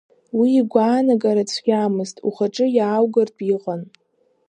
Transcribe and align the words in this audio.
Уи 0.37 0.49
игәаанагара 0.59 1.43
цәгьамызт, 1.51 2.15
ухаҿы 2.27 2.65
иааугартә 2.77 3.41
иҟан. 3.53 3.81